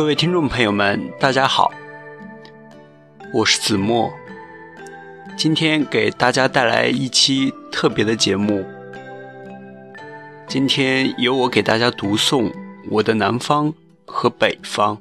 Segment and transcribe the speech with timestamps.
[0.00, 1.70] 各位听众朋友们，大家好，
[3.34, 4.10] 我是子墨，
[5.36, 8.64] 今天给大家带来一期特别的节目。
[10.48, 12.50] 今天由我给大家读诵
[12.88, 13.74] 我的南方
[14.06, 14.96] 和北方。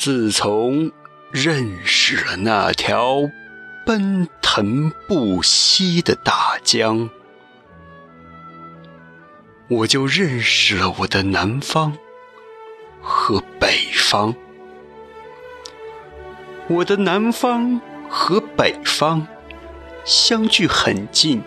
[0.00, 0.90] 自从
[1.30, 3.30] 认识了那条。
[3.84, 7.10] 奔腾不息的大江，
[9.68, 11.96] 我就认识了我的南方
[13.02, 14.34] 和北方。
[16.68, 19.26] 我的南方和北方
[20.04, 21.42] 相距很近，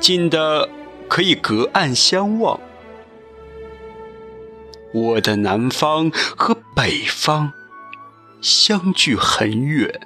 [0.00, 0.68] 近的
[1.06, 2.58] 可以隔岸相望。
[4.94, 7.52] 我的南方和北方
[8.40, 10.00] 相距很远。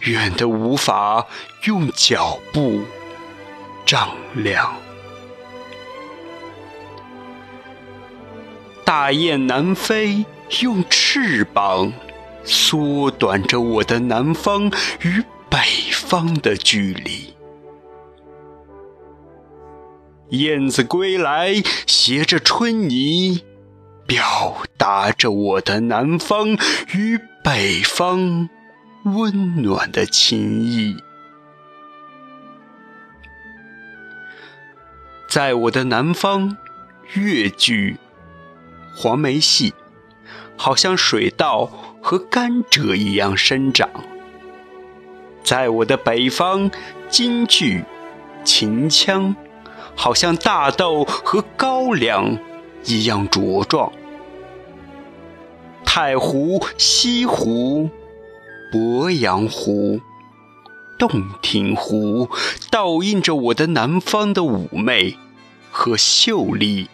[0.00, 1.26] 远的无法
[1.64, 2.82] 用脚步
[3.84, 4.74] 丈量。
[8.82, 10.24] 大雁南飞，
[10.62, 11.92] 用翅膀
[12.42, 14.70] 缩短着我的南方
[15.02, 15.58] 与北
[15.92, 17.35] 方的距离。
[20.30, 23.42] 燕子归来，携着春泥，
[24.06, 26.56] 表达着我的南方
[26.94, 28.48] 与北方。
[29.04, 30.96] 温暖的情谊，
[35.28, 36.56] 在我的南方，
[37.14, 37.98] 越剧、
[38.96, 39.72] 黄梅戏，
[40.56, 41.66] 好像水稻
[42.02, 43.88] 和甘蔗一样生长；
[45.44, 46.68] 在我的北方，
[47.08, 47.84] 京剧、
[48.42, 49.36] 秦腔，
[49.96, 52.38] 好像大豆和高粱
[52.84, 53.90] 一样茁壮。
[55.84, 57.90] 太湖、西湖。
[58.72, 60.00] 鄱阳湖、
[60.98, 61.08] 洞
[61.40, 62.28] 庭湖，
[62.68, 65.16] 倒映着我的南方的妩媚
[65.70, 66.88] 和秀丽；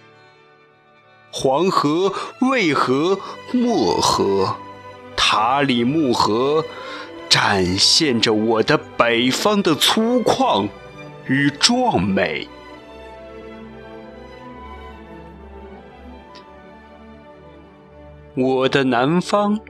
[1.33, 3.19] 黄河、渭河、
[3.53, 4.57] 漠河、
[5.17, 6.63] 塔里木河，
[7.31, 10.69] 展现着我的北方的粗犷
[11.27, 12.47] 与壮美。
[18.35, 19.61] 我的南方，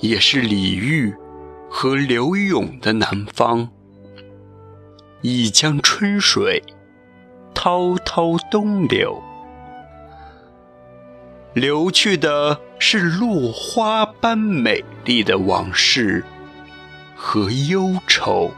[0.00, 1.14] 也是李煜。
[1.68, 3.68] 和刘永的南方，
[5.20, 6.62] 一江春水
[7.52, 9.20] 滔滔东流，
[11.52, 16.24] 流去的是落花般美丽的往事
[17.14, 18.50] 和忧愁。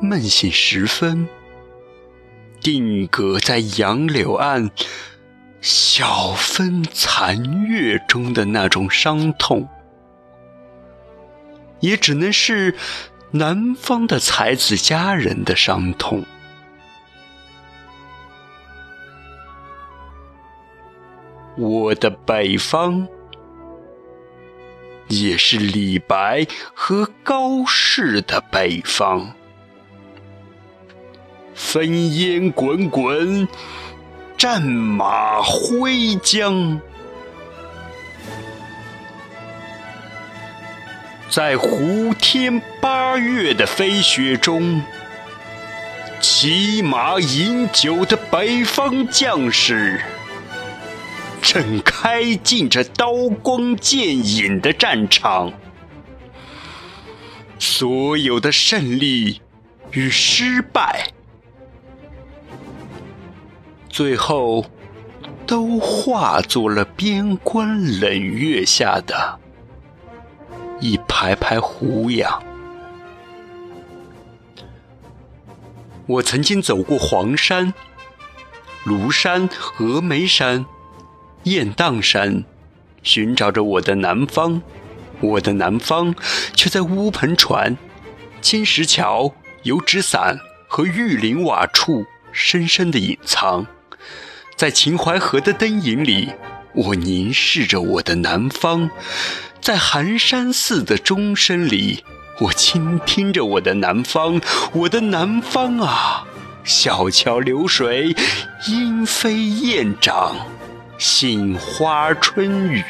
[0.00, 1.28] 梦醒时分，
[2.62, 4.70] 定格在杨柳岸。
[5.60, 9.68] 晓风残月中的那种伤痛，
[11.78, 12.74] 也只能是
[13.30, 16.24] 南方的才子佳人的伤痛。
[21.56, 23.06] 我的北方，
[25.06, 26.44] 也是李白
[26.74, 29.32] 和高适的北方，
[31.72, 33.48] 烽烟滚滚。
[34.36, 36.80] 战马挥缰，
[41.30, 44.82] 在胡天八月的飞雪中，
[46.20, 50.00] 骑马饮酒的北方将士，
[51.40, 55.52] 正开进着刀光剑影的战场，
[57.60, 59.40] 所有的胜利
[59.92, 61.06] 与失败，
[63.92, 64.64] 最后
[65.46, 69.38] 都化作了边关冷月下的
[70.80, 72.42] 一排排胡杨。
[76.06, 77.74] 我曾经走过黄山、
[78.86, 80.64] 庐山、峨眉山、
[81.42, 82.44] 雁荡山，
[83.02, 84.62] 寻找着我的南方。
[85.20, 86.14] 我的南方，
[86.54, 87.76] 却在乌篷船、
[88.40, 89.32] 青石桥、
[89.64, 93.66] 油纸伞和玉林瓦处深深的隐藏。
[94.62, 96.30] 在秦淮河的灯影里，
[96.72, 98.88] 我凝视着我的南方；
[99.60, 102.04] 在寒山寺的钟声里。
[102.38, 104.40] 我倾听着我的南方，
[104.72, 106.24] 我的南方啊，
[106.62, 108.14] 小桥流水，
[108.68, 110.36] 莺飞燕长，
[110.96, 112.84] 杏花春雨。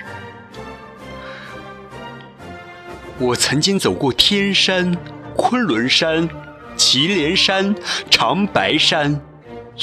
[3.19, 4.94] 我曾经走过天山、
[5.34, 6.28] 昆仑山、
[6.76, 7.74] 祁连山、
[8.10, 9.19] 长白山，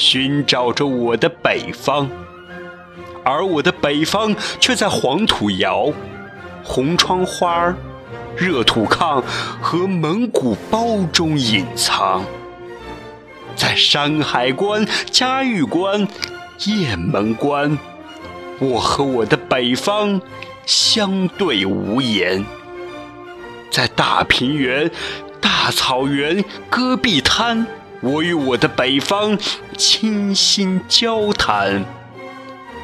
[0.00, 2.08] 寻找着我的北方，
[3.22, 5.92] 而我的北方却在黄土窑、
[6.64, 7.74] 红窗花。
[8.36, 9.22] 热土炕
[9.60, 12.24] 和蒙古包中隐藏，
[13.54, 16.08] 在山海关、嘉峪关、
[16.64, 17.76] 雁门关，
[18.58, 20.22] 我和我的北方
[20.64, 22.42] 相对无言。
[23.70, 24.90] 在大平原、
[25.38, 27.66] 大草原、戈壁滩，
[28.00, 29.38] 我与我的北方
[29.76, 31.84] 倾心交谈。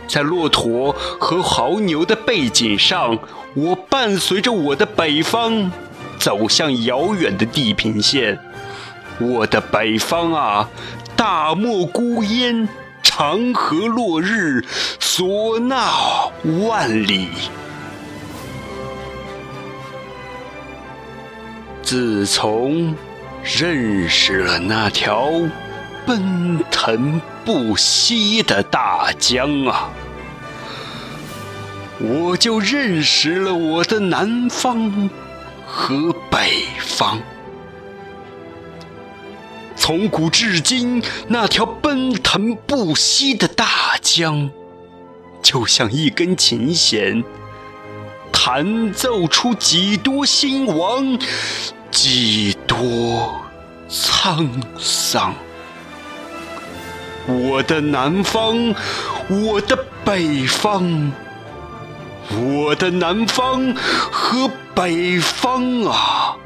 [0.09, 3.19] 在骆驼和牦牛的背景上。
[3.57, 5.73] 我伴随着我的北方，
[6.19, 8.39] 走向遥远的地平线。
[9.19, 10.69] 我的北方啊，
[11.17, 12.69] 大漠孤烟，
[13.03, 14.63] 长河落日，
[15.01, 15.91] 唢呐
[16.69, 17.29] 万里。
[21.83, 22.95] 自从
[23.47, 25.31] 认识了那条
[26.05, 29.89] 奔腾不息的大江啊！
[32.01, 35.09] 我就认识了我的南方
[35.65, 37.23] 和北方。
[39.77, 44.51] 从古至今，那条奔腾不息的大江，
[45.41, 47.23] 就像一根琴弦，
[48.33, 51.17] 弹奏出几多兴亡，
[51.97, 53.41] 几多
[53.89, 54.47] 沧
[54.79, 55.35] 桑。
[57.27, 58.75] 我的南方，
[59.31, 61.11] 我的北方。
[62.39, 63.75] 我的南方
[64.13, 66.37] 和北方啊，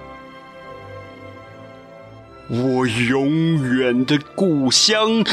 [2.48, 5.24] 我永远的故乡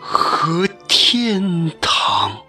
[0.00, 2.45] 和天堂。